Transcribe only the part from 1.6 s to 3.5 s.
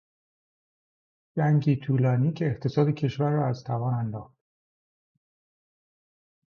طولانی که اقتصاد کشور را